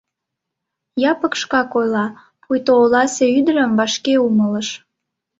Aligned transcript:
—Якып 1.11 1.33
шкак 1.41 1.69
ойла, 1.79 2.05
пуйто 2.41 2.71
оласе 2.83 3.25
ӱдырым 3.37 3.71
вашке 3.79 4.13
умылыш. 4.27 4.67